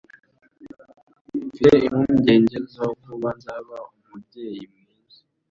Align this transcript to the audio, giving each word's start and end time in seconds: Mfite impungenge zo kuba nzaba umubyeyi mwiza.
Mfite 1.47 1.69
impungenge 1.87 2.57
zo 2.73 2.85
kuba 3.03 3.29
nzaba 3.37 3.75
umubyeyi 3.99 4.63
mwiza. 4.73 5.19